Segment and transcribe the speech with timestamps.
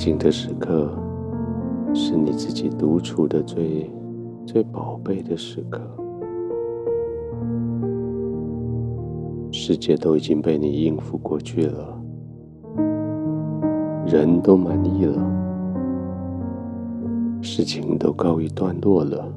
[0.00, 0.90] 静的时刻，
[1.92, 3.90] 是你自己独处的最
[4.46, 5.78] 最宝贝的时刻。
[9.52, 12.02] 世界都已经被你应付过去了，
[14.06, 15.22] 人都满意了，
[17.42, 19.28] 事情都告一段落了，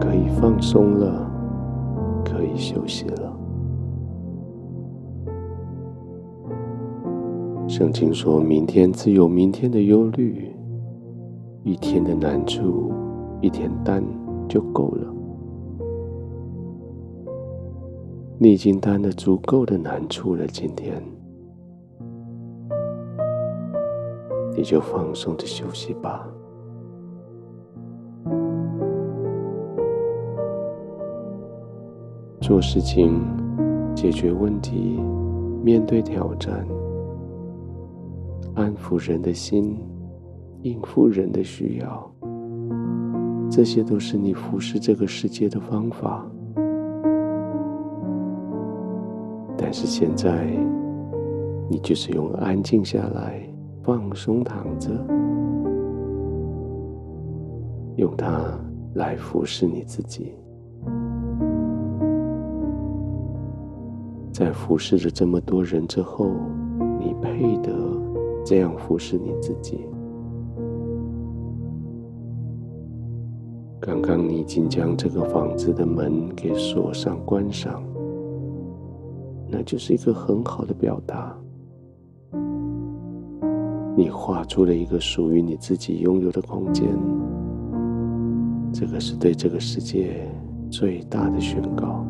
[0.00, 1.30] 可以放松了，
[2.24, 3.41] 可以休息了。
[7.72, 10.54] 圣经说：“明天自有明天的忧虑，
[11.64, 12.92] 一天的难处，
[13.40, 14.04] 一天担
[14.46, 15.10] 就够了。
[18.36, 21.02] 你已经担了足够的难处了，今天
[24.54, 26.28] 你就放松的休息吧。
[32.38, 33.18] 做事情，
[33.94, 35.00] 解决问题，
[35.64, 36.62] 面对挑战。”
[38.62, 39.76] 安抚人的心，
[40.62, 42.08] 应付人的需要，
[43.50, 46.24] 这些都是你服侍这个世界的方法。
[49.58, 50.46] 但是现在，
[51.68, 53.42] 你就是用安静下来，
[53.82, 54.92] 放松躺着，
[57.96, 58.56] 用它
[58.94, 60.36] 来服侍你自己。
[64.32, 66.30] 在服侍了这么多人之后，
[67.00, 67.91] 你配得。
[68.44, 69.80] 这样服侍你自己。
[73.80, 77.82] 刚刚你已经将这个房子的门给锁上、关上，
[79.48, 81.36] 那就是一个很好的表达。
[83.96, 86.88] 你画出了一个属于你自己拥有的空间，
[88.72, 90.26] 这个是对这个世界
[90.70, 92.04] 最大的宣告。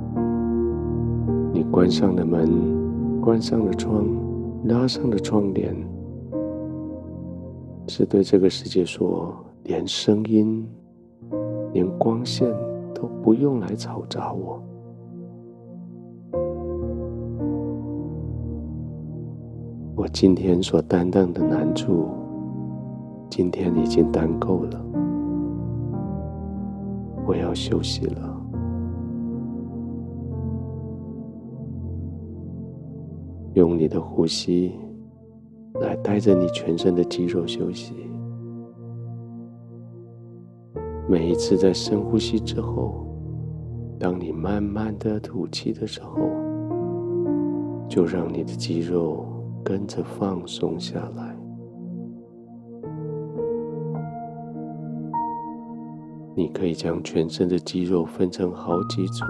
[1.53, 4.06] 你关上了门，关上了窗，
[4.65, 5.75] 拉上了窗帘。
[7.88, 9.34] 是对这个世界说，
[9.65, 10.66] 连声音、
[11.72, 12.48] 连光线
[12.94, 14.62] 都不用来嘈杂我。
[19.94, 22.09] 我今天所担当的难处，
[23.28, 24.84] 今天已经担够了。
[27.26, 28.37] 我要休息了。
[33.54, 34.72] 用你的呼吸。
[35.82, 37.93] 来带着你全身的肌肉休息。
[41.09, 43.04] 每一次在深呼吸之后，
[43.98, 46.16] 当你慢慢的吐气的时候，
[47.88, 49.26] 就让你的肌肉
[49.65, 51.37] 跟着放松下来。
[56.34, 59.25] 你可以将全身的肌肉分成好几组，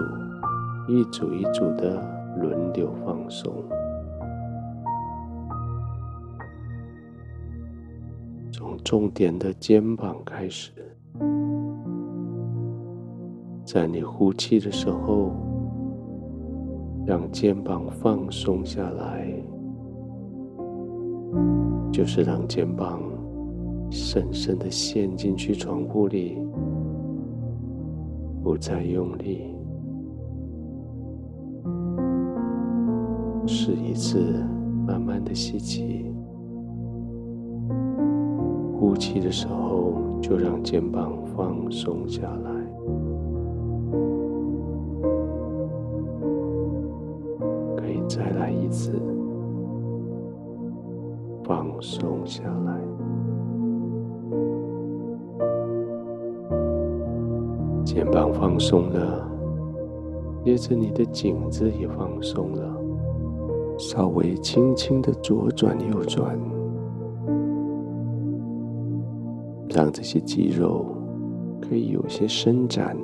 [0.87, 2.01] 一组一组的
[2.39, 3.51] 轮流放松。
[8.83, 10.71] 重点的肩膀开始，
[13.65, 15.31] 在你呼气的时候，
[17.05, 19.25] 让肩膀放松下来，
[21.91, 23.01] 就是让肩膀
[23.89, 26.37] 深深的陷进去床铺里，
[28.43, 29.55] 不再用力。
[33.47, 34.43] 试一次，
[34.85, 36.12] 慢慢的吸气。
[38.93, 39.91] 呼气的时候，
[40.21, 42.51] 就让肩膀放松下来。
[47.75, 48.91] 可以再来一次，
[51.43, 52.79] 放松下来。
[57.83, 59.27] 肩膀放松了，
[60.45, 62.79] 接着你的颈子也放松了，
[63.75, 66.37] 稍微轻轻的左转右转。
[69.73, 70.85] 让这些肌肉
[71.59, 72.95] 可以有些伸展，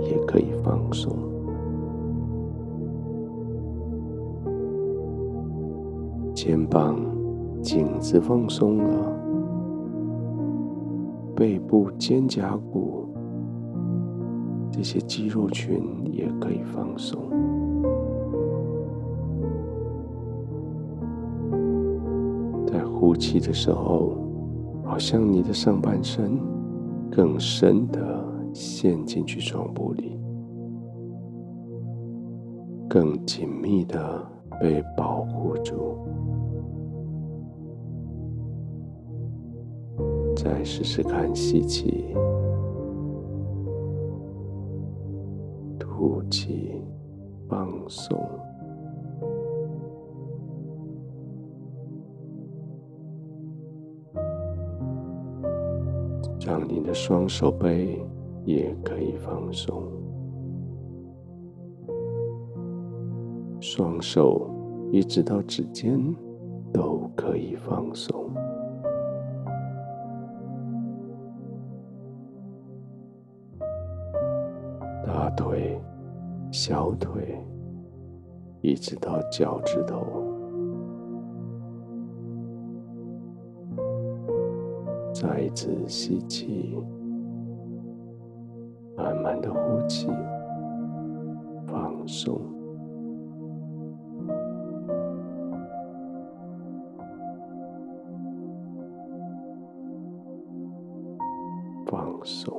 [0.00, 1.16] 也可以放松。
[6.34, 6.96] 肩膀、
[7.62, 9.12] 颈子放松了，
[11.36, 13.06] 背部、肩胛骨
[14.72, 17.20] 这些肌肉群也可以放松。
[22.66, 24.25] 在呼气的时候。
[24.86, 26.38] 好像你的上半身
[27.10, 28.24] 更深的
[28.54, 30.18] 陷进去床铺里，
[32.88, 34.24] 更紧密的
[34.60, 35.98] 被保护住。
[40.36, 42.14] 再试试看，吸气，
[45.78, 46.80] 吐气，
[47.48, 48.16] 放松。
[56.46, 58.00] 让你的双手背
[58.44, 59.82] 也可以放松，
[63.60, 64.48] 双手
[64.92, 66.00] 一直到指尖
[66.72, 68.30] 都可以放松，
[75.04, 75.76] 大腿、
[76.52, 77.44] 小腿
[78.60, 80.25] 一直到脚趾头。
[85.18, 86.76] 再一次吸气，
[88.94, 90.06] 慢慢的呼气，
[91.66, 92.38] 放松，
[101.86, 102.52] 放松。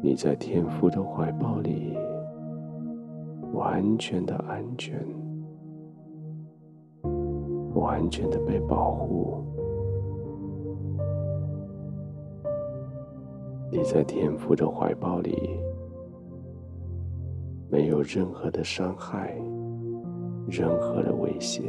[0.00, 1.98] 你在天父的怀抱里。
[3.64, 5.02] 完全的安全，
[7.74, 9.42] 完全的被保护。
[13.72, 15.58] 你在天父的怀抱里，
[17.70, 19.34] 没有任何的伤害，
[20.46, 21.62] 任何的威胁。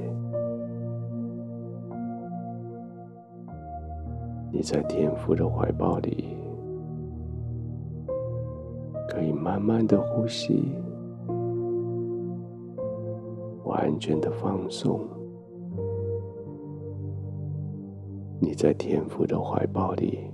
[4.51, 6.35] 你在天父的怀抱里，
[9.07, 10.73] 可以慢慢的呼吸。
[13.75, 15.01] 完全的放松，
[18.39, 20.31] 你在天父的怀抱里，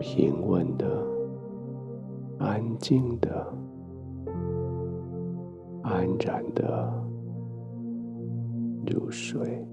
[0.00, 0.84] 平稳的、
[2.38, 3.46] 安静的、
[5.82, 6.92] 安然的
[8.84, 9.64] 入睡。